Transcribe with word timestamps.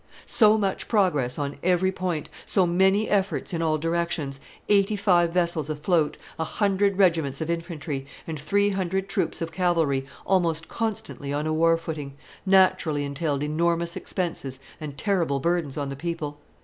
So 0.25 0.57
much 0.57 0.87
progress 0.87 1.37
on 1.37 1.57
every 1.61 1.91
point, 1.91 2.27
so 2.47 2.65
many 2.65 3.07
efforts 3.07 3.53
in 3.53 3.61
all 3.61 3.77
directions, 3.77 4.39
eighty 4.67 4.95
five 4.95 5.29
vessels 5.31 5.69
afloat, 5.69 6.17
a 6.39 6.43
hundred 6.43 6.97
regiments 6.97 7.39
of 7.39 7.51
infantry, 7.51 8.07
and 8.25 8.39
three 8.39 8.71
hundred 8.71 9.07
troops 9.07 9.43
of 9.43 9.51
cavalry, 9.51 10.07
almost 10.25 10.67
constantly 10.67 11.31
on 11.31 11.45
a 11.45 11.53
war 11.53 11.77
footing, 11.77 12.13
naturally 12.47 13.05
entailed 13.05 13.43
enormous 13.43 13.95
expenses 13.95 14.57
and 14.79 14.97
terrible 14.97 15.39
burdens 15.39 15.77
on 15.77 15.89
the 15.89 15.95
people. 15.95 16.39